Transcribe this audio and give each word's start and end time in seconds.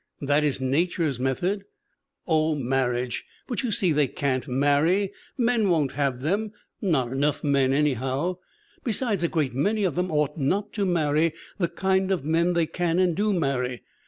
'That 0.19 0.43
is 0.43 0.59
nature's 0.59 1.19
method/" 1.19 1.63
'Oh, 2.27 2.55
marriage, 2.55 3.23
but 3.45 3.61
you 3.61 3.71
see 3.71 3.91
they 3.91 4.07
can't 4.07 4.47
marry. 4.47 5.13
Men 5.37 5.69
won't 5.69 5.91
have 5.91 6.21
them; 6.21 6.53
not 6.81 7.11
enough 7.11 7.43
men 7.43 7.71
anyhow. 7.71 8.39
Besides 8.83 9.21
a 9.23 9.27
great 9.27 9.53
many 9.53 9.83
of 9.83 9.93
them 9.93 10.09
ought 10.09 10.39
not 10.39 10.73
to 10.73 10.87
marry 10.87 11.33
the 11.59 11.69
kind 11.69 12.09
of 12.11 12.25
men 12.25 12.53
they 12.53 12.65
can 12.65 12.97
and 12.97 13.15
do 13.15 13.31
marry. 13.31 13.83